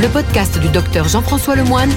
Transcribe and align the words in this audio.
le 0.00 0.08
podcast 0.08 0.58
du 0.58 0.68
docteur 0.68 1.08
Jean-François 1.08 1.56
Lemoine, 1.56 1.90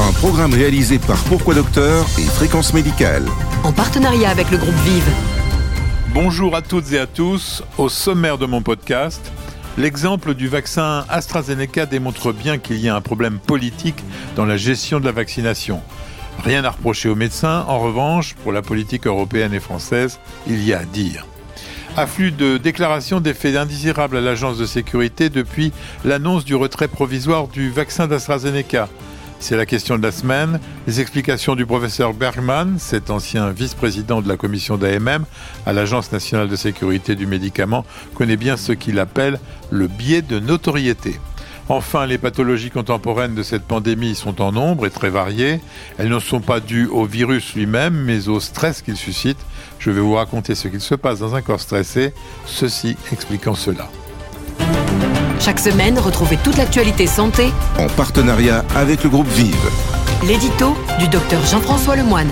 Un 0.00 0.12
programme 0.12 0.52
réalisé 0.54 0.98
par 0.98 1.16
Pourquoi 1.24 1.54
Docteur 1.54 2.06
et 2.18 2.22
Fréquence 2.22 2.72
Médicale. 2.72 3.24
en 3.64 3.72
partenariat 3.72 4.30
avec 4.30 4.50
le 4.50 4.56
groupe 4.58 4.74
Vive. 4.84 5.08
Bonjour 6.14 6.54
à 6.54 6.62
toutes 6.62 6.92
et 6.92 6.98
à 6.98 7.06
tous. 7.06 7.62
Au 7.76 7.88
sommaire 7.88 8.38
de 8.38 8.46
mon 8.46 8.62
podcast, 8.62 9.32
l'exemple 9.76 10.34
du 10.34 10.48
vaccin 10.48 11.04
AstraZeneca 11.08 11.86
démontre 11.86 12.32
bien 12.32 12.58
qu'il 12.58 12.76
y 12.78 12.88
a 12.88 12.94
un 12.96 13.00
problème 13.00 13.38
politique 13.38 14.02
dans 14.36 14.44
la 14.46 14.56
gestion 14.56 15.00
de 15.00 15.04
la 15.04 15.12
vaccination. 15.12 15.80
Rien 16.44 16.64
à 16.64 16.70
reprocher 16.70 17.08
aux 17.08 17.16
médecins, 17.16 17.64
en 17.66 17.80
revanche, 17.80 18.34
pour 18.42 18.52
la 18.52 18.62
politique 18.62 19.06
européenne 19.06 19.52
et 19.54 19.60
française, 19.60 20.20
il 20.46 20.62
y 20.64 20.72
a 20.72 20.78
à 20.80 20.84
dire. 20.84 21.26
Afflux 21.96 22.30
de 22.30 22.58
déclarations 22.58 23.20
d'effets 23.20 23.56
indésirables 23.56 24.16
à 24.16 24.20
l'agence 24.20 24.58
de 24.58 24.66
sécurité 24.66 25.30
depuis 25.30 25.72
l'annonce 26.04 26.44
du 26.44 26.54
retrait 26.54 26.88
provisoire 26.88 27.48
du 27.48 27.70
vaccin 27.70 28.06
d'AstraZeneca. 28.06 28.88
C'est 29.40 29.56
la 29.56 29.66
question 29.66 29.96
de 29.96 30.02
la 30.02 30.12
semaine. 30.12 30.60
Les 30.86 31.00
explications 31.00 31.54
du 31.54 31.64
professeur 31.64 32.12
Bergman, 32.12 32.76
cet 32.78 33.10
ancien 33.10 33.50
vice-président 33.50 34.20
de 34.20 34.28
la 34.28 34.36
commission 34.36 34.76
d'AMM 34.76 35.24
à 35.66 35.72
l'Agence 35.72 36.12
nationale 36.12 36.48
de 36.48 36.56
sécurité 36.56 37.14
du 37.14 37.26
médicament, 37.26 37.84
connaît 38.14 38.36
bien 38.36 38.56
ce 38.56 38.72
qu'il 38.72 38.98
appelle 38.98 39.38
le 39.70 39.86
biais 39.86 40.22
de 40.22 40.40
notoriété. 40.40 41.18
Enfin, 41.70 42.06
les 42.06 42.16
pathologies 42.16 42.70
contemporaines 42.70 43.34
de 43.34 43.42
cette 43.42 43.62
pandémie 43.64 44.14
sont 44.14 44.40
en 44.40 44.52
nombre 44.52 44.86
et 44.86 44.90
très 44.90 45.10
variées. 45.10 45.60
Elles 45.98 46.08
ne 46.08 46.18
sont 46.18 46.40
pas 46.40 46.60
dues 46.60 46.86
au 46.86 47.04
virus 47.04 47.54
lui-même, 47.54 47.94
mais 47.94 48.28
au 48.28 48.40
stress 48.40 48.80
qu'il 48.80 48.96
suscite. 48.96 49.38
Je 49.78 49.90
vais 49.90 50.00
vous 50.00 50.14
raconter 50.14 50.54
ce 50.54 50.68
qu'il 50.68 50.80
se 50.80 50.94
passe 50.94 51.18
dans 51.18 51.34
un 51.34 51.42
corps 51.42 51.60
stressé, 51.60 52.14
ceci 52.46 52.96
expliquant 53.12 53.54
cela. 53.54 53.88
Chaque 55.40 55.60
semaine, 55.60 55.98
retrouvez 55.98 56.36
toute 56.38 56.56
l'actualité 56.56 57.06
santé, 57.06 57.52
En 57.78 57.86
partenariat 57.88 58.64
avec 58.74 59.04
le 59.04 59.10
groupe 59.10 59.28
Vive. 59.28 59.54
l'édito 60.26 60.76
du 60.98 61.06
docteur 61.08 61.44
Jean-François 61.46 61.96
Lemoine. 61.96 62.30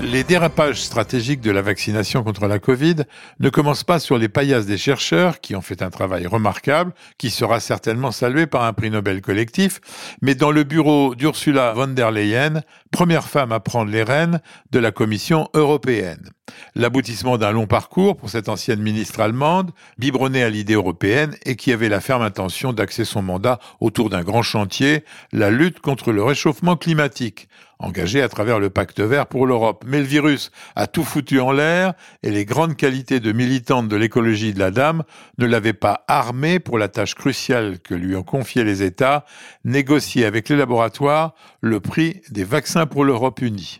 Les 0.00 0.22
dérapages 0.22 0.80
stratégiques 0.80 1.40
de 1.40 1.50
la 1.50 1.60
vaccination 1.60 2.22
contre 2.22 2.46
la 2.46 2.60
Covid 2.60 2.96
ne 3.40 3.48
commencent 3.50 3.82
pas 3.82 3.98
sur 3.98 4.16
les 4.16 4.28
paillasses 4.28 4.66
des 4.66 4.78
chercheurs, 4.78 5.40
qui 5.40 5.56
ont 5.56 5.60
fait 5.60 5.82
un 5.82 5.90
travail 5.90 6.26
remarquable, 6.28 6.92
qui 7.18 7.30
sera 7.30 7.58
certainement 7.58 8.12
salué 8.12 8.46
par 8.46 8.62
un 8.62 8.72
prix 8.72 8.90
Nobel 8.90 9.20
collectif, 9.20 9.80
mais 10.22 10.36
dans 10.36 10.52
le 10.52 10.62
bureau 10.62 11.16
d'Ursula 11.16 11.72
von 11.72 11.88
der 11.88 12.12
Leyen, 12.12 12.62
première 12.92 13.26
femme 13.26 13.50
à 13.50 13.58
prendre 13.58 13.90
les 13.90 14.04
rênes 14.04 14.40
de 14.70 14.78
la 14.78 14.92
Commission 14.92 15.48
européenne. 15.52 16.30
L'aboutissement 16.74 17.36
d'un 17.36 17.50
long 17.50 17.66
parcours 17.66 18.16
pour 18.16 18.30
cette 18.30 18.48
ancienne 18.48 18.80
ministre 18.80 19.20
allemande, 19.20 19.72
biberonnée 19.98 20.42
à 20.42 20.48
l'idée 20.48 20.74
européenne 20.74 21.34
et 21.44 21.56
qui 21.56 21.72
avait 21.72 21.88
la 21.88 22.00
ferme 22.00 22.22
intention 22.22 22.72
d'axer 22.72 23.04
son 23.04 23.22
mandat 23.22 23.58
autour 23.80 24.10
d'un 24.10 24.22
grand 24.22 24.42
chantier, 24.42 25.04
la 25.32 25.50
lutte 25.50 25.80
contre 25.80 26.12
le 26.12 26.22
réchauffement 26.22 26.76
climatique, 26.76 27.48
engagé 27.78 28.22
à 28.22 28.28
travers 28.28 28.58
le 28.58 28.70
pacte 28.70 29.00
vert 29.00 29.26
pour 29.26 29.46
l'Europe. 29.46 29.84
Mais 29.86 29.98
le 29.98 30.04
virus 30.04 30.50
a 30.76 30.86
tout 30.86 31.04
foutu 31.04 31.40
en 31.40 31.52
l'air 31.52 31.94
et 32.22 32.30
les 32.30 32.44
grandes 32.44 32.76
qualités 32.76 33.20
de 33.20 33.32
militante 33.32 33.88
de 33.88 33.96
l'écologie 33.96 34.52
de 34.52 34.58
la 34.58 34.70
dame 34.70 35.02
ne 35.38 35.46
l'avaient 35.46 35.72
pas 35.72 36.04
armée 36.08 36.58
pour 36.58 36.78
la 36.78 36.88
tâche 36.88 37.14
cruciale 37.14 37.78
que 37.78 37.94
lui 37.94 38.16
ont 38.16 38.22
confiée 38.22 38.64
les 38.64 38.82
États, 38.82 39.24
négocier 39.64 40.24
avec 40.24 40.48
les 40.48 40.56
laboratoires 40.56 41.34
le 41.60 41.80
prix 41.80 42.20
des 42.30 42.44
vaccins 42.44 42.86
pour 42.86 43.04
l'Europe 43.04 43.40
unie. 43.40 43.78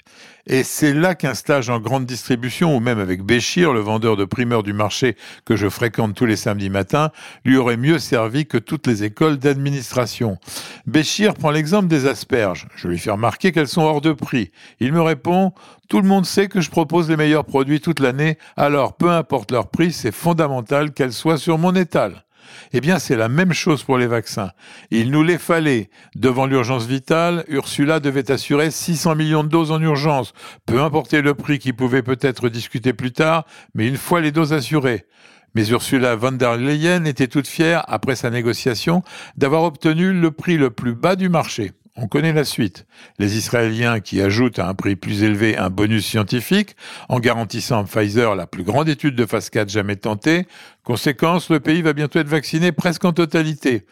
Et 0.51 0.63
c'est 0.63 0.95
là 0.95 1.15
qu'un 1.15 1.35
stage 1.35 1.69
en 1.69 1.79
grande 1.79 2.07
distribution, 2.07 2.75
ou 2.75 2.81
même 2.81 2.99
avec 2.99 3.23
Béchir, 3.23 3.75
le 3.75 3.81
vendeur 3.81 4.17
de 4.17 4.25
primeurs 4.25 4.63
du 4.63 4.73
marché 4.73 5.15
que 5.45 5.57
je 5.57 5.69
fréquente 5.69 6.15
tous 6.15 6.25
les 6.25 6.37
samedis 6.37 6.71
matins, 6.71 7.11
lui 7.45 7.59
aurait 7.59 7.77
mieux 7.77 7.99
servi 7.99 8.47
que 8.47 8.57
toutes 8.57 8.87
les 8.87 9.05
écoles 9.05 9.37
d'administration. 9.37 10.39
Béchir 10.87 11.35
prend 11.35 11.51
l'exemple 11.51 11.89
des 11.89 12.07
asperges. 12.07 12.67
Je 12.77 12.89
lui 12.89 12.99
fais 12.99 13.11
remarquer 13.11 13.53
qu'elles 13.53 13.69
sont 13.69 13.83
hors 13.83 14.01
de 14.01 14.13
prix. 14.13 14.51
Il 14.81 14.95
me 14.95 15.03
répond 15.03 15.53
Tout 15.91 16.01
le 16.01 16.09
monde 16.09 16.25
sait 16.25 16.49
que 16.49 16.63
je 16.63 16.71
propose 16.71 17.11
les 17.11 17.17
meilleurs 17.19 17.45
produits 17.45 17.83
toute 17.83 18.01
l'année, 18.01 18.39
alors 18.57 18.97
peu 18.97 19.11
importe 19.11 19.51
leur 19.53 19.69
prix, 19.69 19.93
c'est 19.93 20.13
fondamental 20.13 20.93
qu'elles 20.93 21.13
soient 21.13 21.37
sur 21.37 21.59
mon 21.59 21.75
étal. 21.75 22.25
Eh 22.73 22.81
bien, 22.81 22.99
c'est 22.99 23.17
la 23.17 23.29
même 23.29 23.53
chose 23.53 23.83
pour 23.83 23.99
les 23.99 24.07
vaccins. 24.07 24.51
Il 24.91 25.11
nous 25.11 25.23
les 25.23 25.39
fallait. 25.39 25.91
Devant 26.15 26.47
l'urgence 26.47 26.87
vitale, 26.87 27.45
Ursula 27.49 28.01
devait 28.01 28.31
assurer 28.31 28.71
600 28.71 29.15
millions 29.15 29.45
de 29.45 29.49
doses 29.49 29.73
en 29.73 29.81
urgence. 29.81 30.33
Peu 30.67 30.81
importait 30.83 31.23
le 31.23 31.35
prix 31.35 31.59
qui 31.59 31.73
pouvait 31.73 32.03
peut-être 32.03 32.49
discuter 32.49 32.93
plus 32.93 33.13
tard, 33.13 33.45
mais 33.75 33.87
une 33.87 33.97
fois 33.97 34.21
les 34.21 34.33
doses 34.33 34.53
assurées. 34.53 35.07
Mais 35.55 35.69
Ursula 35.69 36.15
von 36.15 36.33
der 36.33 36.57
Leyen 36.57 37.05
était 37.05 37.27
toute 37.27 37.47
fière, 37.47 37.85
après 37.89 38.17
sa 38.17 38.31
négociation, 38.31 39.03
d'avoir 39.37 39.63
obtenu 39.63 40.13
le 40.13 40.31
prix 40.31 40.57
le 40.57 40.71
plus 40.71 40.95
bas 40.95 41.17
du 41.17 41.29
marché. 41.29 41.73
On 42.01 42.07
connaît 42.07 42.33
la 42.33 42.45
suite. 42.45 42.87
Les 43.19 43.37
Israéliens 43.37 43.99
qui 43.99 44.23
ajoutent 44.23 44.61
à 44.61 44.69
un 44.69 44.75
prix 44.75 44.95
plus 44.95 45.25
élevé 45.25 45.59
un 45.59 45.69
bonus 45.69 46.07
scientifique 46.07 46.77
en 47.09 47.19
garantissant 47.19 47.81
à 47.81 47.85
Pfizer 47.85 48.37
la 48.37 48.47
plus 48.47 48.63
grande 48.63 48.89
étude 48.89 49.17
de 49.17 49.27
phase 49.27 49.51
4 49.51 49.69
jamais 49.69 49.97
tentée. 49.97 50.47
Conséquence, 50.85 51.51
le 51.51 51.59
pays 51.59 51.83
va 51.83 51.95
bientôt 51.95 52.21
être 52.21 52.29
vacciné 52.29 52.71
presque 52.71 53.05
en 53.05 53.13
totalité. 53.13 53.85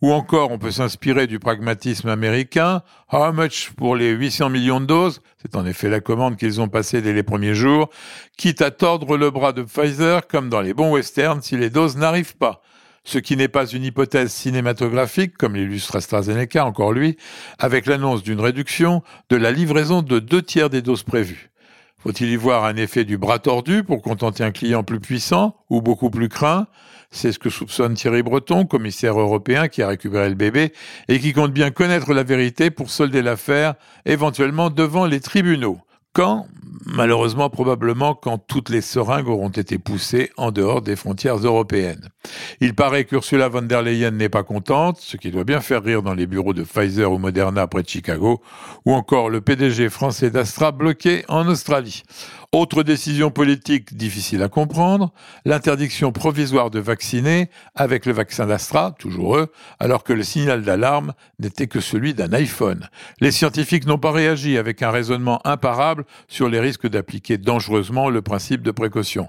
Ou 0.00 0.10
encore, 0.10 0.50
on 0.50 0.58
peut 0.58 0.70
s'inspirer 0.70 1.26
du 1.26 1.38
pragmatisme 1.38 2.08
américain. 2.08 2.80
How 3.12 3.30
much 3.30 3.72
pour 3.76 3.94
les 3.94 4.08
800 4.08 4.48
millions 4.48 4.80
de 4.80 4.86
doses? 4.86 5.20
C'est 5.42 5.54
en 5.54 5.66
effet 5.66 5.90
la 5.90 6.00
commande 6.00 6.38
qu'ils 6.38 6.62
ont 6.62 6.68
passée 6.68 7.02
dès 7.02 7.12
les 7.12 7.22
premiers 7.22 7.54
jours. 7.54 7.90
Quitte 8.38 8.62
à 8.62 8.70
tordre 8.70 9.18
le 9.18 9.30
bras 9.30 9.52
de 9.52 9.64
Pfizer, 9.64 10.26
comme 10.26 10.48
dans 10.48 10.62
les 10.62 10.72
bons 10.72 10.94
westerns, 10.94 11.42
si 11.42 11.58
les 11.58 11.68
doses 11.68 11.98
n'arrivent 11.98 12.38
pas 12.38 12.62
ce 13.10 13.18
qui 13.18 13.36
n'est 13.36 13.48
pas 13.48 13.66
une 13.66 13.82
hypothèse 13.82 14.30
cinématographique, 14.30 15.36
comme 15.36 15.56
l'illustre 15.56 15.96
AstraZeneca, 15.96 16.64
encore 16.64 16.92
lui, 16.92 17.16
avec 17.58 17.86
l'annonce 17.86 18.22
d'une 18.22 18.40
réduction 18.40 19.02
de 19.30 19.36
la 19.36 19.50
livraison 19.50 20.02
de 20.02 20.20
deux 20.20 20.42
tiers 20.42 20.70
des 20.70 20.80
doses 20.80 21.02
prévues. 21.02 21.50
Faut-il 21.98 22.30
y 22.30 22.36
voir 22.36 22.64
un 22.64 22.76
effet 22.76 23.04
du 23.04 23.18
bras 23.18 23.40
tordu 23.40 23.82
pour 23.82 24.00
contenter 24.00 24.44
un 24.44 24.52
client 24.52 24.84
plus 24.84 25.00
puissant 25.00 25.56
ou 25.70 25.82
beaucoup 25.82 26.08
plus 26.08 26.28
craint? 26.28 26.68
C'est 27.10 27.32
ce 27.32 27.40
que 27.40 27.50
soupçonne 27.50 27.94
Thierry 27.94 28.22
Breton, 28.22 28.64
commissaire 28.64 29.18
européen 29.18 29.66
qui 29.66 29.82
a 29.82 29.88
récupéré 29.88 30.28
le 30.28 30.36
bébé 30.36 30.72
et 31.08 31.18
qui 31.18 31.32
compte 31.32 31.52
bien 31.52 31.72
connaître 31.72 32.14
la 32.14 32.22
vérité 32.22 32.70
pour 32.70 32.90
solder 32.90 33.22
l'affaire, 33.22 33.74
éventuellement 34.06 34.70
devant 34.70 35.06
les 35.06 35.18
tribunaux. 35.18 35.80
Quand? 36.12 36.46
Malheureusement, 36.86 37.50
probablement 37.50 38.14
quand 38.14 38.38
toutes 38.38 38.68
les 38.68 38.80
seringues 38.80 39.28
auront 39.28 39.50
été 39.50 39.78
poussées 39.78 40.30
en 40.36 40.52
dehors 40.52 40.82
des 40.82 40.96
frontières 40.96 41.38
européennes. 41.38 42.08
Il 42.60 42.74
paraît 42.74 43.04
qu'Ursula 43.04 43.48
von 43.48 43.62
der 43.62 43.82
Leyen 43.82 44.10
n'est 44.10 44.28
pas 44.28 44.42
contente, 44.42 44.98
ce 45.00 45.16
qui 45.16 45.30
doit 45.30 45.44
bien 45.44 45.60
faire 45.60 45.82
rire 45.82 46.02
dans 46.02 46.14
les 46.14 46.26
bureaux 46.26 46.52
de 46.52 46.62
Pfizer 46.62 47.10
ou 47.10 47.18
Moderna 47.18 47.66
près 47.66 47.82
de 47.82 47.88
Chicago, 47.88 48.42
ou 48.84 48.92
encore 48.92 49.30
le 49.30 49.40
PDG 49.40 49.88
français 49.88 50.30
d'Astra 50.30 50.72
bloqué 50.72 51.24
en 51.28 51.46
Australie. 51.48 52.02
Autre 52.52 52.82
décision 52.82 53.30
politique 53.30 53.96
difficile 53.96 54.42
à 54.42 54.48
comprendre, 54.48 55.12
l'interdiction 55.44 56.10
provisoire 56.10 56.70
de 56.70 56.80
vacciner 56.80 57.48
avec 57.76 58.06
le 58.06 58.12
vaccin 58.12 58.46
d'Astra, 58.46 58.92
toujours 58.98 59.36
eux, 59.36 59.52
alors 59.78 60.02
que 60.02 60.12
le 60.12 60.24
signal 60.24 60.62
d'alarme 60.62 61.14
n'était 61.38 61.68
que 61.68 61.80
celui 61.80 62.12
d'un 62.12 62.32
iPhone. 62.32 62.88
Les 63.20 63.30
scientifiques 63.30 63.86
n'ont 63.86 63.98
pas 63.98 64.10
réagi 64.10 64.58
avec 64.58 64.82
un 64.82 64.90
raisonnement 64.90 65.40
imparable 65.46 66.04
sur 66.26 66.48
les 66.48 66.58
risques 66.58 66.88
d'appliquer 66.88 67.38
dangereusement 67.38 68.10
le 68.10 68.20
principe 68.20 68.62
de 68.62 68.72
précaution. 68.72 69.28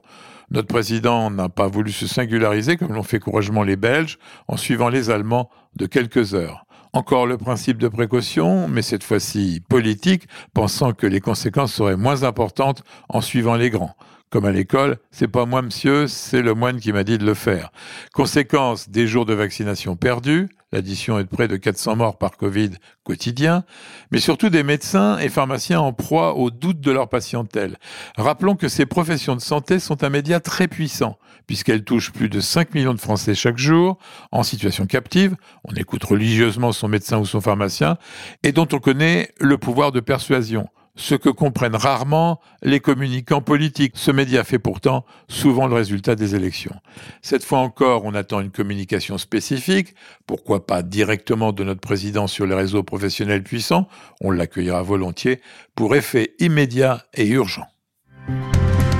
Notre 0.51 0.67
président 0.67 1.31
n'a 1.31 1.47
pas 1.47 1.67
voulu 1.67 1.94
se 1.94 2.07
singulariser 2.07 2.75
comme 2.75 2.94
l'ont 2.94 3.03
fait 3.03 3.19
courageusement 3.19 3.63
les 3.63 3.78
Belges 3.78 4.19
en 4.50 4.57
suivant 4.57 4.89
les 4.89 5.09
Allemands 5.09 5.50
de 5.78 5.85
quelques 5.85 6.34
heures. 6.34 6.66
Encore 6.91 7.25
le 7.25 7.38
principe 7.38 7.78
de 7.78 7.88
précaution, 7.88 8.67
mais 8.67 8.81
cette 8.81 9.06
fois-ci 9.06 9.61
politique, 9.69 10.28
pensant 10.53 10.91
que 10.91 11.07
les 11.07 11.22
conséquences 11.22 11.73
seraient 11.73 11.95
moins 11.95 12.23
importantes 12.23 12.84
en 13.07 13.22
suivant 13.22 13.56
les 13.56 13.69
grands. 13.69 13.95
Comme 14.31 14.46
à 14.46 14.53
l'école, 14.53 14.96
c'est 15.12 15.28
pas 15.28 15.46
moi 15.46 15.62
monsieur, 15.62 16.08
c'est 16.08 16.42
le 16.42 16.53
moine 16.53 16.80
qui 16.80 16.94
m'a 16.94 17.03
dit 17.03 17.18
de 17.18 17.25
le 17.25 17.34
faire. 17.34 17.69
Conséquence 18.14 18.90
des 18.90 19.06
jours 19.06 19.25
de 19.25 19.34
vaccination 19.34 19.97
perdus, 19.97 20.47
l'addition 20.72 21.20
est 21.20 21.26
de 21.26 21.28
près 21.28 21.50
de 21.50 21.58
400 21.58 21.97
morts 21.97 22.17
par 22.17 22.38
Covid 22.38 22.70
quotidien, 23.03 23.66
mais 24.09 24.22
surtout 24.22 24.50
des 24.50 24.64
médecins 24.64 25.17
et 25.17 25.28
pharmaciens 25.28 25.82
en 25.82 25.91
proie 25.91 26.35
aux 26.35 26.50
doutes 26.50 26.79
de 26.79 26.91
leur 26.91 27.09
patientèle. 27.09 27.76
Rappelons 28.16 28.55
que 28.55 28.70
ces 28.70 28.85
professions 28.85 29.35
de 29.35 29.41
santé 29.41 29.79
sont 29.79 30.02
un 30.02 30.09
média 30.09 30.40
très 30.40 30.70
puissant, 30.70 31.20
puisqu'elles 31.46 31.84
touchent 31.84 32.14
plus 32.14 32.29
de 32.29 32.40
5 32.40 32.73
millions 32.73 32.94
de 32.94 33.02
Français 33.02 33.35
chaque 33.35 33.58
jour, 33.58 33.97
en 34.32 34.44
situation 34.44 34.85
captive, 34.85 35.35
on 35.66 35.73
écoute 35.73 36.05
religieusement 36.05 36.72
son 36.72 36.88
médecin 36.88 37.17
ou 37.20 37.26
son 37.26 37.41
pharmacien, 37.41 37.97
et 38.44 38.53
dont 38.53 38.67
on 38.72 38.79
connaît 38.79 39.34
le 39.41 39.58
pouvoir 39.58 39.91
de 39.91 40.00
persuasion 40.00 40.70
ce 40.96 41.16
que 41.16 41.29
comprennent 41.29 41.76
rarement 41.76 42.40
les 42.61 42.79
communicants 42.79 43.41
politiques. 43.41 43.93
Ce 43.96 44.11
média 44.11 44.43
fait 44.43 44.59
pourtant 44.59 45.05
souvent 45.28 45.67
le 45.67 45.76
résultat 45.76 46.16
des 46.16 46.35
élections. 46.35 46.76
Cette 47.22 47.43
fois 47.43 47.59
encore, 47.59 48.05
on 48.05 48.14
attend 48.14 48.40
une 48.41 48.52
communication 48.52 49.17
spécifique, 49.17 49.96
pourquoi 50.28 50.66
pas 50.66 50.84
directement 50.84 51.52
de 51.52 51.64
notre 51.64 51.82
président 51.82 52.28
sur 52.28 52.46
les 52.46 52.55
réseaux 52.55 52.84
professionnels 52.84 53.43
puissants, 53.43 53.88
on 54.22 54.32
l'accueillera 54.32 54.82
volontiers, 54.84 55.41
pour 55.76 55.96
effet 55.96 56.34
immédiat 56.40 57.03
et 57.14 57.28
urgent. 57.28 57.67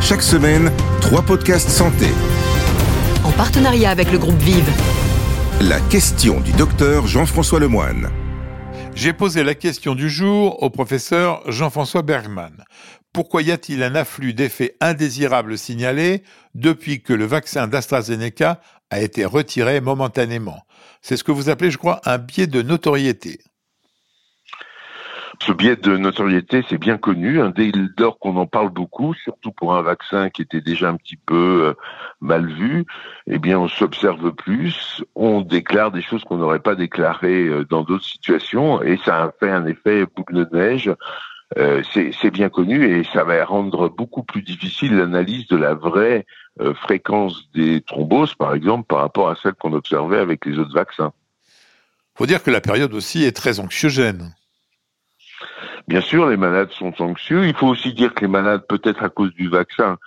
Chaque 0.02 0.24
semaine, 0.24 0.72
trois 1.00 1.22
podcasts 1.22 1.70
santé. 1.70 2.08
En 3.24 3.32
partenariat 3.32 3.92
avec 3.92 4.12
le 4.12 4.18
groupe 4.18 4.40
Vive. 4.40 4.70
La 5.62 5.80
question 5.80 6.40
du 6.40 6.52
docteur 6.54 7.06
Jean-François 7.06 7.60
Lemoine. 7.60 8.10
J'ai 8.94 9.14
posé 9.14 9.44
la 9.44 9.56
question 9.56 9.96
du 9.96 10.10
jour 10.10 10.62
au 10.62 10.70
professeur 10.70 11.50
Jean-François 11.50 12.02
Bergman. 12.02 12.64
Pourquoi 13.14 13.42
y 13.42 13.52
a-t-il 13.52 13.82
un 13.84 13.96
afflux 13.96 14.34
d'effets 14.34 14.76
indésirables 14.80 15.58
signalés 15.58 16.24
depuis 16.56 17.02
que 17.02 17.14
le 17.14 17.26
vaccin 17.26 17.68
d'AstraZeneca 17.68 18.62
a 18.90 19.02
été 19.02 19.26
retiré 19.26 19.82
momentanément? 19.82 20.62
C'est 21.02 21.18
ce 21.18 21.24
que 21.24 21.32
vous 21.32 21.50
appelez, 21.50 21.72
je 21.72 21.78
crois, 21.78 22.02
un 22.06 22.18
biais 22.18 22.48
de 22.48 22.62
notoriété. 22.62 23.40
Ce 25.44 25.52
biais 25.52 25.76
de 25.76 25.98
notoriété, 25.98 26.64
c'est 26.70 26.78
bien 26.78 27.00
connu. 27.00 27.42
Hein. 27.42 27.52
Dès 27.56 27.72
lors 27.98 28.20
qu'on 28.20 28.38
en 28.38 28.46
parle 28.46 28.70
beaucoup, 28.70 29.16
surtout 29.16 29.52
pour 29.52 29.74
un 29.74 29.82
vaccin 29.82 30.30
qui 30.30 30.44
était 30.44 30.62
déjà 30.62 30.90
un 30.90 30.98
petit 30.98 31.18
peu 31.18 31.64
euh, 31.66 31.74
mal 32.20 32.46
vu, 32.46 32.86
eh 33.26 33.40
bien, 33.40 33.58
on 33.58 33.68
s'observe 33.68 34.34
plus, 34.34 35.04
on 35.16 35.42
déclare 35.42 35.92
des 35.92 36.04
choses 36.04 36.24
qu'on 36.26 36.38
n'aurait 36.38 36.60
pas 36.60 36.76
déclarées 36.76 37.48
euh, 37.48 37.66
dans 37.66 37.82
d'autres 37.82 38.06
situations, 38.06 38.84
et 38.84 39.00
ça 39.04 39.24
a 39.24 39.32
fait 39.40 39.50
un 39.50 39.66
effet 39.66 40.06
boucle 40.16 40.36
de 40.36 40.48
neige. 40.56 40.92
Euh, 41.58 41.82
c'est 41.92 42.32
bien 42.32 42.50
connu 42.50 42.86
et 42.86 43.04
ça 43.04 43.24
va 43.24 43.44
rendre 43.44 43.90
beaucoup 43.90 44.24
plus 44.24 44.44
difficile 44.44 44.96
l'analyse 44.96 45.48
de 45.48 45.58
la 45.58 45.74
vraie 45.74 46.26
fréquence 46.76 47.50
des 47.54 47.82
thromboses, 47.82 48.36
par 48.36 48.54
exemple, 48.54 48.86
par 48.88 49.00
rapport 49.00 49.30
à 49.30 49.36
celle 49.42 49.56
qu'on 49.56 49.74
observait 49.74 50.20
avec 50.20 50.46
les 50.46 50.60
autres 50.60 50.74
vaccins. 50.74 51.12
Faut 52.16 52.28
dire 52.28 52.44
que 52.44 52.52
la 52.52 52.62
période 52.62 52.94
aussi 52.94 53.24
est 53.24 53.36
très 53.36 53.60
anxiogène. 53.60 54.34
Bien 55.88 56.02
sûr, 56.02 56.28
les 56.30 56.38
malades 56.38 56.72
sont 56.72 57.02
anxieux. 57.02 57.48
Il 57.48 57.56
faut 57.56 57.68
aussi 57.68 57.94
dire 57.94 58.14
que 58.14 58.22
les 58.22 58.28
malades, 58.28 58.66
peut-être 58.68 59.04
à 59.04 59.10
cause 59.10 59.34
du 59.34 59.50
vaccin, 59.50 59.98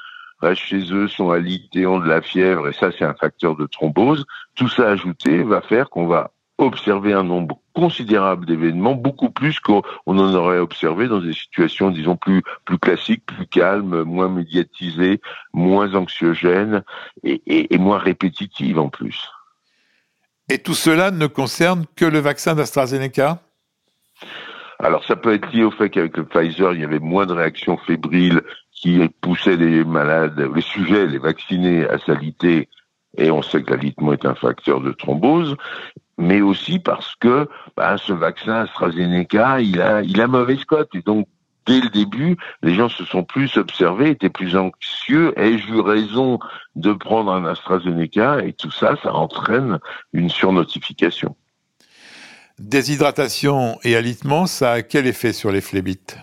restent 0.41 0.63
chez 0.63 0.93
eux, 0.93 1.09
sont 1.09 1.31
alités, 1.31 1.87
ont 1.87 2.01
de 2.01 2.09
la 2.09 2.23
fièvre, 2.23 2.69
et 2.69 2.73
ça, 2.73 2.91
c'est 2.97 3.05
un 3.05 3.15
facteur 3.15 3.57
de 3.57 3.67
thrombose. 3.67 4.25
Tout 4.55 4.69
ça 4.69 4.89
ajouté 4.89 5.43
va 5.43 5.61
faire 5.61 5.91
qu'on 5.91 6.07
va 6.07 6.31
observer 6.59 7.13
un 7.13 7.25
nombre 7.25 7.59
considérable 7.73 8.47
d'événements, 8.47 8.95
beaucoup 8.95 9.31
plus 9.31 9.59
qu'on 9.59 9.83
en 10.07 10.35
aurait 10.35 10.61
observé 10.61 11.09
dans 11.09 11.21
des 11.21 11.33
situations, 11.33 11.91
disons, 11.91 12.17
plus, 12.17 12.43
classiques, 12.81 13.27
plus 13.27 13.47
calmes, 13.47 14.03
moins 14.05 14.29
médiatisées, 14.29 15.21
moins 15.53 15.95
anxiogènes 15.95 16.85
et 17.25 17.79
moins 17.79 17.99
répétitives 17.99 18.79
en 18.79 18.89
plus. 18.89 19.29
Et 20.49 20.59
tout 20.59 20.75
cela 20.75 21.11
ne 21.11 21.27
concerne 21.27 21.87
que 21.97 22.05
le 22.05 22.21
vaccin 22.21 22.55
d'AstraZeneca? 22.55 23.41
Alors 24.79 25.05
ça 25.05 25.17
peut 25.17 25.35
être 25.35 25.53
lié 25.53 25.65
au 25.65 25.71
fait 25.71 25.91
qu'avec 25.91 26.17
le 26.17 26.25
Pfizer, 26.25 26.75
il 26.75 26.81
y 26.81 26.85
avait 26.85 26.99
moins 26.99 27.27
de 27.27 27.33
réactions 27.33 27.77
fébriles 27.77 28.43
qui 28.73 29.09
poussaient 29.21 29.57
les 29.57 29.85
malades, 29.85 30.51
les 30.55 30.61
sujets, 30.61 31.07
les 31.07 31.19
vaccinés 31.19 31.87
à 31.89 31.99
s'aliter, 31.99 32.69
et 33.17 33.31
on 33.31 33.43
sait 33.43 33.63
que 33.63 33.71
l'alitement 33.71 34.13
est 34.13 34.27
un 34.27 34.35
facteur 34.35 34.81
de 34.81 34.93
thrombose, 34.93 35.57
mais 36.19 36.41
aussi 36.41 36.79
parce 36.79 37.15
que 37.17 37.49
bah, 37.77 37.97
ce 37.99 38.13
vaccin 38.13 38.55
AstraZeneca, 38.63 39.61
il 39.61 39.81
a, 39.81 40.03
il 40.03 40.21
a 40.21 40.27
mauvaise 40.27 40.65
cote, 40.65 40.95
et 40.95 41.03
donc 41.03 41.29
dès 41.67 41.81
le 41.81 41.89
début, 41.89 42.37
les 42.63 42.75
gens 42.75 42.89
se 42.89 43.05
sont 43.05 43.25
plus 43.25 43.57
observés, 43.57 44.11
étaient 44.11 44.29
plus 44.29 44.57
anxieux. 44.57 45.33
Ai-je 45.39 45.73
eu 45.73 45.81
raison 45.81 46.39
de 46.77 46.93
prendre 46.93 47.33
un 47.33 47.45
AstraZeneca? 47.47 48.45
Et 48.45 48.53
tout 48.53 48.71
ça, 48.71 48.97
ça 49.03 49.15
entraîne 49.15 49.79
une 50.13 50.29
surnotification. 50.29 51.37
Déshydratation 52.59 53.79
et 53.83 53.97
alitement, 53.97 54.47
ça 54.47 54.73
a 54.73 54.83
quel 54.83 55.09
effet 55.09 55.33
sur 55.33 55.51
les 55.51 55.61
phlébites 55.61 56.19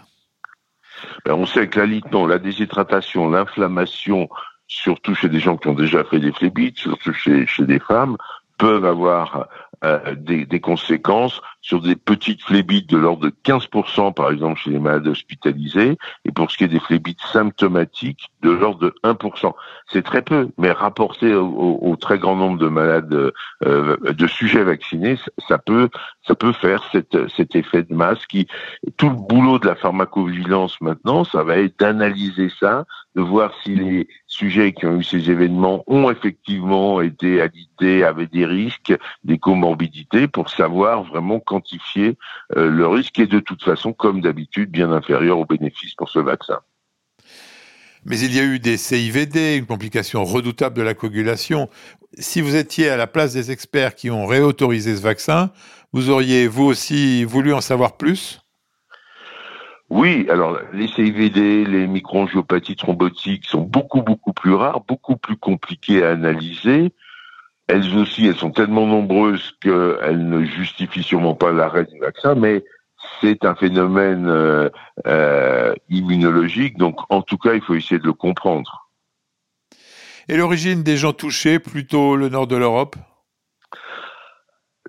ben, 1.26 1.34
On 1.34 1.46
sait 1.46 1.68
que 1.68 1.80
l'alitement, 1.80 2.26
la 2.26 2.40
déshydratation, 2.40 3.30
l'inflammation, 3.30 4.30
surtout 4.66 5.14
chez 5.14 5.28
des 5.28 5.42
gens 5.42 5.58
qui 5.58 5.68
ont 5.68 5.74
déjà 5.74 6.06
fait 6.06 6.20
des 6.20 6.32
phlébites, 6.32 6.78
surtout 6.78 7.12
chez, 7.12 7.46
chez 7.48 7.66
des 7.66 7.80
femmes, 7.80 8.16
peuvent 8.58 8.86
avoir 8.86 9.50
euh, 9.84 10.16
des, 10.16 10.46
des, 10.46 10.62
conséquences 10.62 11.42
sur 11.62 11.82
des 11.82 11.96
petites 11.96 12.42
phlébites 12.44 12.90
de 12.90 12.98
l'ordre 12.98 13.24
de 13.24 13.34
15%, 13.46 14.14
par 14.14 14.32
exemple, 14.32 14.60
chez 14.60 14.72
les 14.72 14.80
malades 14.80 15.08
hospitalisés, 15.08 15.98
et 16.26 16.32
pour 16.32 16.50
ce 16.52 16.58
qui 16.58 16.64
est 16.64 16.68
des 16.68 16.80
phlébites 16.80 17.22
symptomatiques, 17.32 18.32
de 18.42 18.50
l'ordre 18.50 18.80
de 18.80 18.96
1%. 19.04 19.54
C'est 19.92 20.04
très 20.04 20.22
peu, 20.22 20.50
mais 20.58 20.72
rapporté 20.72 21.34
au, 21.34 21.96
très 22.00 22.18
grand 22.18 22.36
nombre 22.36 22.58
de 22.58 22.68
malades, 22.68 23.32
euh, 23.66 23.98
de 23.98 24.28
sujets 24.28 24.64
vaccinés, 24.64 25.18
ça 25.48 25.58
peut, 25.58 25.90
ça 26.28 26.36
peut 26.36 26.54
faire 26.54 26.84
cet, 26.92 27.18
cet 27.30 27.56
effet 27.56 27.84
de 27.84 27.94
masse 27.94 28.26
qui, 28.26 28.48
tout 28.98 29.10
le 29.10 29.16
boulot 29.16 29.60
de 29.60 29.68
la 29.68 29.76
pharmacovigilance 29.76 30.80
maintenant, 30.82 31.24
ça 31.24 31.44
va 31.44 31.58
être 31.58 31.78
d'analyser 31.80 32.52
ça, 32.60 32.86
de 33.16 33.22
voir 33.22 33.52
si 33.64 33.76
les 33.76 34.08
sujets 34.28 34.72
qui 34.74 34.86
ont 34.86 35.00
eu 35.00 35.04
ces 35.04 35.30
événements 35.30 35.84
ont 35.88 36.10
effectivement 36.10 37.02
été 37.02 37.42
agités, 37.42 38.04
avaient 38.04 38.28
des 38.28 38.46
risques, 38.46 38.98
des 39.24 39.38
comorbidités, 39.38 40.28
pour 40.28 40.50
savoir 40.50 41.04
vraiment 41.04 41.40
quantifier 41.52 42.18
euh, 42.56 42.70
le 42.70 42.88
risque 42.88 43.20
est 43.20 43.28
de 43.28 43.42
toute 43.42 43.64
façon, 43.64 43.92
comme 43.92 44.22
d'habitude, 44.22 44.72
bien 44.72 44.92
inférieur 44.92 45.38
aux 45.38 45.46
bénéfices 45.46 45.96
pour 45.96 46.10
ce 46.10 46.20
vaccin. 46.20 46.60
Mais 48.06 48.20
il 48.20 48.34
y 48.34 48.40
a 48.40 48.44
eu 48.44 48.60
des 48.60 48.78
CIVD, 48.78 49.58
une 49.58 49.66
complication 49.66 50.24
redoutable 50.24 50.76
de 50.76 50.82
la 50.82 50.94
coagulation. 50.94 51.70
Si 52.18 52.42
vous 52.42 52.56
étiez 52.56 52.90
à 52.90 52.98
la 52.98 53.06
place 53.06 53.34
des 53.34 53.52
experts 53.52 53.96
qui 53.96 54.10
ont 54.10 54.26
réautorisé 54.26 54.96
ce 54.96 55.02
vaccin, 55.02 55.52
vous 55.92 56.10
auriez 56.10 56.48
vous 56.48 56.64
aussi 56.64 57.26
voulu 57.26 57.54
en 57.54 57.62
savoir 57.62 57.98
plus? 57.98 58.42
Oui, 59.90 60.26
alors 60.30 60.58
les 60.72 60.88
CIVD, 60.88 61.66
les 61.66 61.86
microangiopathies 61.86 62.78
thrombotiques 62.78 63.46
sont 63.46 63.62
beaucoup 63.62 64.02
beaucoup 64.02 64.32
plus 64.32 64.54
rares, 64.54 64.82
beaucoup 64.88 65.18
plus 65.18 65.36
compliquées 65.36 66.02
à 66.02 66.12
analyser. 66.12 66.94
Elles 67.72 67.98
aussi, 67.98 68.28
elles 68.28 68.36
sont 68.36 68.52
tellement 68.52 68.86
nombreuses 68.86 69.54
qu'elles 69.62 70.28
ne 70.28 70.44
justifient 70.44 71.04
sûrement 71.04 71.36
pas 71.36 71.54
l'arrêt 71.54 71.86
du 71.86 71.98
vaccin, 72.00 72.36
mais 72.36 72.66
c'est 73.22 73.46
un 73.46 73.56
phénomène 73.56 74.28
euh, 74.28 74.70
euh, 75.08 75.74
immunologique, 75.88 76.78
donc 76.78 76.98
en 77.08 77.22
tout 77.22 77.38
cas, 77.38 77.54
il 77.54 77.62
faut 77.62 77.74
essayer 77.74 77.98
de 77.98 78.06
le 78.06 78.12
comprendre. 78.12 78.90
Et 80.28 80.36
l'origine 80.36 80.84
des 80.84 80.98
gens 80.98 81.14
touchés, 81.14 81.60
plutôt 81.60 82.18
le 82.18 82.28
nord 82.28 82.46
de 82.46 82.58
l'Europe? 82.58 82.98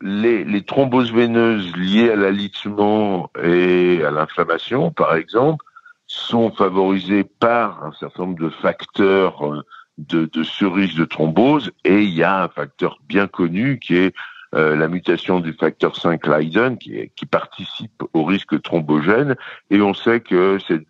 Les, 0.01 0.43
les, 0.43 0.65
thromboses 0.65 1.13
veineuses 1.13 1.77
liées 1.77 2.11
à 2.11 2.17
l'alitement 2.17 3.31
et 3.41 4.03
à 4.05 4.11
l'inflammation, 4.11 4.91
par 4.91 5.15
exemple, 5.15 5.65
sont 6.09 6.51
favorisées 6.51 7.23
par 7.23 7.85
un 7.85 7.93
certain 7.93 8.25
nombre 8.25 8.41
de 8.41 8.51
facteurs 8.51 9.47
euh, 9.47 9.63
de, 10.09 10.27
de 10.27 10.43
ce 10.43 10.65
risque 10.65 10.97
de 10.97 11.05
thrombose 11.05 11.71
et 11.85 12.03
il 12.03 12.11
y 12.11 12.23
a 12.23 12.45
un 12.45 12.49
facteur 12.49 12.99
bien 13.09 13.27
connu 13.27 13.79
qui 13.79 13.97
est 13.97 14.15
euh, 14.55 14.77
la 14.77 14.87
mutation 14.89 15.41
du 15.41 15.55
facteur 15.55 15.97
5 15.97 16.27
Leiden 16.27 16.77
qui, 16.77 17.11
qui, 17.17 17.25
participe 17.25 18.03
au 18.13 18.25
risque 18.25 18.61
thrombogène 18.61 19.35
et 19.71 19.81
on 19.81 19.95
sait 19.95 20.21
que 20.21 20.59
cette, 20.69 20.85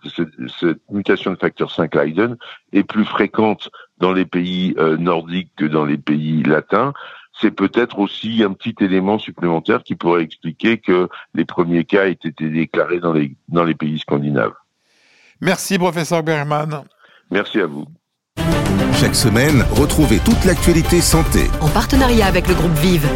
cette, 0.58 0.80
mutation 0.90 1.30
de 1.30 1.36
facteur 1.36 1.70
5 1.70 1.94
Leiden 1.94 2.36
est 2.72 2.82
plus 2.82 3.04
fréquente 3.04 3.70
dans 3.98 4.12
les 4.12 4.24
pays 4.24 4.74
euh, 4.78 4.96
nordiques 4.96 5.52
que 5.56 5.64
dans 5.64 5.84
les 5.84 5.96
pays 5.96 6.42
latins. 6.42 6.92
C'est 7.40 7.52
peut-être 7.52 8.00
aussi 8.00 8.42
un 8.42 8.52
petit 8.52 8.74
élément 8.80 9.20
supplémentaire 9.20 9.84
qui 9.84 9.94
pourrait 9.94 10.24
expliquer 10.24 10.78
que 10.78 11.08
les 11.34 11.44
premiers 11.44 11.84
cas 11.84 12.06
aient 12.06 12.12
été 12.12 12.48
déclarés 12.48 12.98
dans 12.98 13.12
les, 13.12 13.36
dans 13.48 13.64
les 13.64 13.74
pays 13.74 14.00
scandinaves. 14.00 14.54
Merci, 15.40 15.78
professeur 15.78 16.24
Bergman. 16.24 16.82
Merci 17.30 17.60
à 17.60 17.66
vous. 17.66 17.86
Chaque 18.94 19.14
semaine, 19.14 19.64
retrouvez 19.72 20.18
toute 20.18 20.44
l'actualité 20.44 21.00
santé. 21.00 21.50
En 21.60 21.68
partenariat 21.68 22.26
avec 22.26 22.46
le 22.46 22.54
groupe 22.54 22.74
Vive. 22.78 23.08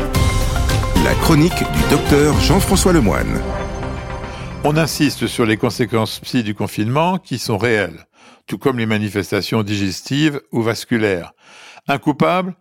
La 1.05 1.15
chronique 1.15 1.59
du 1.59 1.91
docteur 1.91 2.39
Jean-François 2.41 2.93
Lemoine. 2.93 3.41
On 4.65 4.77
insiste 4.77 5.27
sur 5.27 5.47
les 5.47 5.57
conséquences 5.57 6.19
psy 6.21 6.43
du 6.43 6.55
confinement 6.55 7.19
qui 7.19 7.39
sont 7.39 7.59
réelles, 7.59 8.07
tout 8.47 8.59
comme 8.59 8.79
les 8.79 8.87
manifestations 8.87 9.63
digestives 9.63 10.41
ou 10.51 10.63
vasculaires. 10.63 11.33
Un 11.87 11.99
coupable? 11.99 12.57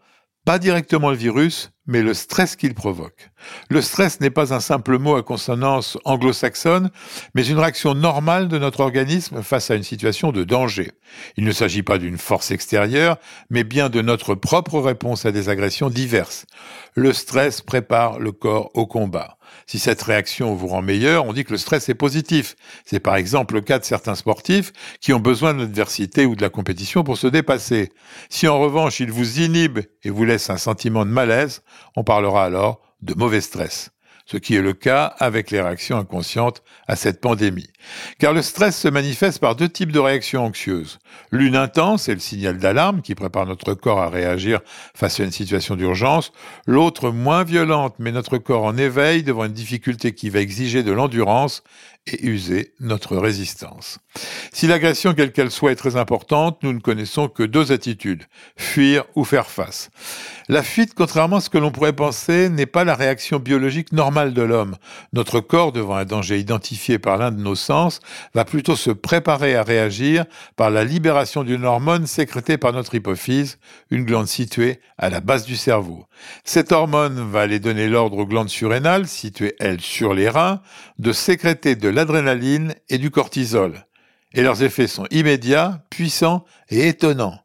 Pas 0.45 0.60
directement 0.60 1.10
le 1.10 1.17
virus, 1.17 1.72
mais 1.87 2.01
le 2.01 2.13
stress 2.13 2.55
qu'il 2.55 2.73
provoque. 2.73 3.29
Le 3.69 3.81
stress 3.81 4.19
n'est 4.19 4.29
pas 4.29 4.53
un 4.53 4.59
simple 4.59 4.97
mot 4.97 5.15
à 5.15 5.23
consonance 5.23 5.97
anglo-saxonne, 6.03 6.89
mais 7.35 7.45
une 7.45 7.59
réaction 7.59 7.93
normale 7.93 8.47
de 8.47 8.57
notre 8.57 8.79
organisme 8.79 9.43
face 9.43 9.69
à 9.69 9.75
une 9.75 9.83
situation 9.83 10.31
de 10.31 10.43
danger. 10.43 10.91
Il 11.37 11.43
ne 11.43 11.51
s'agit 11.51 11.83
pas 11.83 11.97
d'une 11.97 12.17
force 12.17 12.51
extérieure, 12.51 13.17
mais 13.49 13.63
bien 13.63 13.89
de 13.89 14.01
notre 14.01 14.35
propre 14.35 14.79
réponse 14.79 15.25
à 15.25 15.31
des 15.31 15.49
agressions 15.49 15.89
diverses. 15.89 16.45
Le 16.95 17.13
stress 17.13 17.61
prépare 17.61 18.19
le 18.19 18.31
corps 18.31 18.71
au 18.73 18.87
combat. 18.87 19.37
Si 19.67 19.79
cette 19.79 20.01
réaction 20.01 20.55
vous 20.55 20.67
rend 20.67 20.81
meilleur, 20.81 21.25
on 21.25 21.33
dit 21.33 21.43
que 21.43 21.51
le 21.51 21.57
stress 21.57 21.89
est 21.89 21.95
positif. 21.95 22.55
C'est 22.85 22.99
par 22.99 23.15
exemple 23.15 23.55
le 23.55 23.61
cas 23.61 23.79
de 23.79 23.85
certains 23.85 24.15
sportifs 24.15 24.71
qui 25.01 25.13
ont 25.13 25.19
besoin 25.19 25.53
de 25.53 25.59
l'adversité 25.59 26.25
ou 26.25 26.35
de 26.35 26.41
la 26.41 26.49
compétition 26.49 27.03
pour 27.03 27.17
se 27.17 27.27
dépasser. 27.27 27.91
Si 28.29 28.47
en 28.47 28.59
revanche 28.59 28.99
il 28.99 29.11
vous 29.11 29.41
inhibe 29.41 29.79
et 30.03 30.09
vous 30.09 30.25
laisse 30.25 30.49
un 30.49 30.57
sentiment 30.57 31.05
de 31.05 31.11
malaise, 31.11 31.61
on 31.96 32.03
parlera 32.03 32.46
alors 32.46 32.82
de 33.01 33.13
mauvais 33.13 33.41
stress. 33.41 33.91
ce 34.25 34.38
qui 34.38 34.55
est 34.55 34.62
le 34.62 34.74
cas 34.74 35.13
avec 35.20 35.51
les 35.51 35.62
réactions 35.62 35.98
inconscientes 35.98 36.63
à 36.88 36.96
cette 36.96 37.22
pandémie. 37.22 37.70
Car 38.17 38.34
le 38.34 38.41
stress 38.41 38.75
se 38.75 38.88
manifeste 38.88 39.39
par 39.39 39.55
deux 39.55 39.70
types 39.70 39.91
de 39.91 40.00
réactions 40.00 40.46
anxieuses. 40.46 40.98
L'une 41.32 41.55
intense 41.55 42.10
est 42.10 42.15
le 42.15 42.20
signal 42.20 42.58
d'alarme 42.58 43.01
qui 43.01 43.13
prépare 43.13 43.46
notre 43.46 43.75
corps 43.75 44.01
à 44.01 44.10
réagir 44.10 44.62
face 44.96 45.20
à 45.20 45.24
une 45.24 45.32
situation 45.32 45.75
d'urgence. 45.75 46.32
L'autre 46.65 47.12
moins 47.12 47.44
violente 47.44 48.00
met 48.00 48.12
notre 48.12 48.39
corps 48.39 48.63
en 48.63 48.77
éveil 48.77 49.22
devant 49.22 49.46
une 49.46 49.53
difficulté 49.53 50.13
qui 50.13 50.32
va 50.32 50.39
exiger 50.39 50.82
de 50.82 50.91
l'endurance 50.91 51.62
et 52.07 52.25
user 52.25 52.74
notre 52.79 53.17
résistance. 53.17 54.00
Si 54.53 54.67
l'agression, 54.67 55.13
quelle 55.13 55.31
qu'elle 55.31 55.50
soit, 55.50 55.71
est 55.71 55.75
très 55.75 55.95
importante, 55.95 56.62
nous 56.62 56.71
ne 56.71 56.79
connaissons 56.79 57.27
que 57.27 57.43
deux 57.43 57.71
attitudes, 57.71 58.24
fuir 58.57 59.05
ou 59.15 59.24
faire 59.24 59.47
face. 59.47 59.89
La 60.47 60.62
fuite, 60.62 60.93
contrairement 60.93 61.38
à 61.38 61.41
ce 61.41 61.50
que 61.50 61.57
l'on 61.57 61.71
pourrait 61.71 61.93
penser, 61.93 62.50
n'est 62.50 62.67
pas 62.67 62.83
la 62.83 62.93
réaction 62.93 63.39
biologique 63.39 63.91
normale 63.91 64.33
de 64.33 64.43
l'homme. 64.43 64.75
Notre 65.13 65.39
corps, 65.39 65.71
devant 65.71 65.95
un 65.95 66.05
danger 66.05 66.38
identifié 66.38 67.00
par 67.00 67.17
l'un 67.17 67.31
de 67.31 67.41
nos 67.41 67.55
sens, 67.55 68.00
va 68.35 68.45
plutôt 68.45 68.75
se 68.75 68.91
préparer 68.91 69.55
à 69.55 69.63
réagir 69.63 70.25
par 70.55 70.69
la 70.69 70.83
libération 70.83 71.43
d'une 71.43 71.65
hormone 71.65 72.05
sécrétée 72.05 72.59
par 72.59 72.74
notre 72.74 72.93
hypophyse, 72.93 73.57
une 73.89 74.05
glande 74.05 74.27
située 74.27 74.79
à 75.00 75.09
la 75.09 75.19
base 75.19 75.45
du 75.45 75.55
cerveau. 75.55 76.05
Cette 76.43 76.71
hormone 76.71 77.31
va 77.31 77.41
aller 77.41 77.59
donner 77.59 77.88
l'ordre 77.88 78.19
aux 78.19 78.27
glandes 78.27 78.50
surrénales, 78.50 79.07
situées, 79.07 79.55
elles, 79.59 79.81
sur 79.81 80.13
les 80.13 80.29
reins, 80.29 80.62
de 81.00 81.12
sécréter 81.12 81.75
de 81.75 81.89
l'adrénaline 81.95 82.75
et 82.89 82.97
du 82.97 83.09
cortisol. 83.09 83.85
Et 84.33 84.41
leurs 84.41 84.63
effets 84.63 84.87
sont 84.87 85.07
immédiats, 85.11 85.81
puissants 85.89 86.43
et 86.69 86.89
étonnants. 86.89 87.39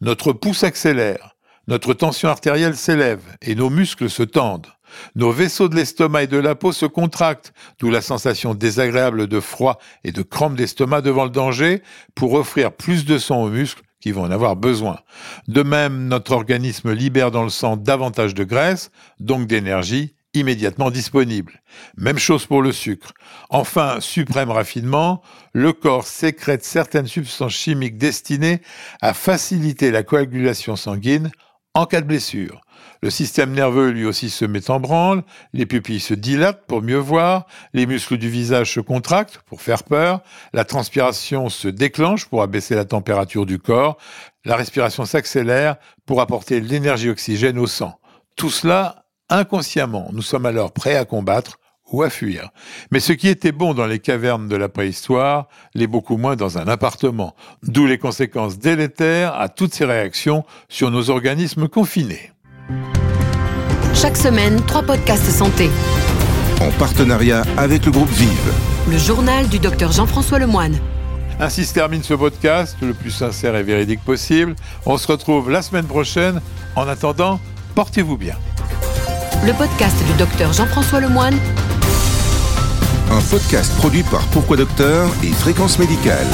Notre 0.00 0.32
pouls 0.32 0.54
s'accélère, 0.54 1.36
notre 1.68 1.94
tension 1.94 2.28
artérielle 2.28 2.76
s'élève 2.76 3.22
et 3.40 3.54
nos 3.54 3.70
muscles 3.70 4.10
se 4.10 4.24
tendent. 4.24 4.66
Nos 5.14 5.30
vaisseaux 5.30 5.68
de 5.68 5.76
l'estomac 5.76 6.24
et 6.24 6.26
de 6.26 6.36
la 6.36 6.56
peau 6.56 6.72
se 6.72 6.84
contractent, 6.84 7.54
d'où 7.78 7.90
la 7.90 8.02
sensation 8.02 8.54
désagréable 8.54 9.28
de 9.28 9.38
froid 9.38 9.78
et 10.02 10.10
de 10.10 10.22
crampe 10.22 10.56
d'estomac 10.56 11.00
devant 11.00 11.24
le 11.24 11.30
danger, 11.30 11.80
pour 12.16 12.34
offrir 12.34 12.72
plus 12.72 13.04
de 13.04 13.18
sang 13.18 13.40
aux 13.42 13.48
muscles 13.48 13.82
qui 14.00 14.10
vont 14.10 14.24
en 14.24 14.32
avoir 14.32 14.56
besoin. 14.56 14.98
De 15.46 15.62
même, 15.62 16.08
notre 16.08 16.32
organisme 16.32 16.92
libère 16.92 17.30
dans 17.30 17.44
le 17.44 17.50
sang 17.50 17.76
davantage 17.76 18.34
de 18.34 18.42
graisse, 18.42 18.90
donc 19.20 19.46
d'énergie, 19.46 20.16
immédiatement 20.34 20.90
disponible. 20.90 21.62
Même 21.96 22.18
chose 22.18 22.46
pour 22.46 22.62
le 22.62 22.72
sucre. 22.72 23.12
Enfin, 23.50 24.00
suprême 24.00 24.50
raffinement, 24.50 25.22
le 25.52 25.72
corps 25.72 26.06
sécrète 26.06 26.64
certaines 26.64 27.06
substances 27.06 27.52
chimiques 27.52 27.98
destinées 27.98 28.62
à 29.00 29.14
faciliter 29.14 29.90
la 29.90 30.02
coagulation 30.02 30.76
sanguine 30.76 31.30
en 31.74 31.86
cas 31.86 32.00
de 32.00 32.06
blessure. 32.06 32.60
Le 33.02 33.10
système 33.10 33.52
nerveux 33.52 33.90
lui 33.90 34.04
aussi 34.04 34.30
se 34.30 34.44
met 34.44 34.70
en 34.70 34.78
branle, 34.78 35.22
les 35.52 35.66
pupilles 35.66 36.00
se 36.00 36.14
dilatent 36.14 36.66
pour 36.66 36.82
mieux 36.82 36.98
voir, 36.98 37.46
les 37.72 37.86
muscles 37.86 38.16
du 38.16 38.28
visage 38.28 38.72
se 38.74 38.80
contractent 38.80 39.38
pour 39.46 39.60
faire 39.60 39.82
peur, 39.82 40.22
la 40.52 40.64
transpiration 40.64 41.48
se 41.48 41.68
déclenche 41.68 42.26
pour 42.26 42.42
abaisser 42.42 42.74
la 42.74 42.84
température 42.84 43.46
du 43.46 43.58
corps, 43.58 43.96
la 44.44 44.56
respiration 44.56 45.04
s'accélère 45.04 45.76
pour 46.06 46.20
apporter 46.20 46.60
l'énergie 46.60 47.08
oxygène 47.08 47.58
au 47.58 47.66
sang. 47.66 47.98
Tout 48.36 48.50
cela 48.50 49.01
Inconsciemment, 49.32 50.10
nous 50.12 50.20
sommes 50.20 50.44
alors 50.44 50.72
prêts 50.72 50.94
à 50.94 51.06
combattre 51.06 51.58
ou 51.90 52.02
à 52.02 52.10
fuir. 52.10 52.50
Mais 52.90 53.00
ce 53.00 53.14
qui 53.14 53.28
était 53.28 53.50
bon 53.50 53.72
dans 53.72 53.86
les 53.86 53.98
cavernes 53.98 54.46
de 54.46 54.56
la 54.56 54.68
préhistoire 54.68 55.48
l'est 55.74 55.86
beaucoup 55.86 56.18
moins 56.18 56.36
dans 56.36 56.58
un 56.58 56.68
appartement, 56.68 57.34
d'où 57.62 57.86
les 57.86 57.96
conséquences 57.96 58.58
délétères 58.58 59.34
à 59.34 59.48
toutes 59.48 59.72
ces 59.72 59.86
réactions 59.86 60.44
sur 60.68 60.90
nos 60.90 61.08
organismes 61.08 61.66
confinés. 61.66 62.30
Chaque 63.94 64.18
semaine, 64.18 64.60
trois 64.66 64.82
podcasts 64.82 65.30
santé. 65.30 65.70
En 66.60 66.70
partenariat 66.72 67.42
avec 67.56 67.86
le 67.86 67.90
groupe 67.90 68.10
Vive. 68.10 68.52
Le 68.90 68.98
journal 68.98 69.48
du 69.48 69.58
docteur 69.58 69.92
Jean-François 69.92 70.40
Lemoine. 70.40 70.78
Ainsi 71.40 71.64
se 71.64 71.72
termine 71.72 72.02
ce 72.02 72.12
podcast, 72.12 72.76
le 72.82 72.92
plus 72.92 73.10
sincère 73.10 73.56
et 73.56 73.62
véridique 73.62 74.04
possible. 74.04 74.56
On 74.84 74.98
se 74.98 75.10
retrouve 75.10 75.50
la 75.50 75.62
semaine 75.62 75.86
prochaine. 75.86 76.42
En 76.76 76.86
attendant, 76.86 77.40
portez-vous 77.74 78.18
bien 78.18 78.36
le 79.44 79.52
podcast 79.54 79.96
du 80.04 80.12
docteur 80.14 80.52
Jean-François 80.52 81.00
Lemoine. 81.00 81.36
Un 83.10 83.20
podcast 83.30 83.74
produit 83.76 84.04
par 84.04 84.24
Pourquoi 84.28 84.56
Docteur 84.56 85.10
et 85.24 85.32
Fréquence 85.32 85.78
Médicale. 85.78 86.26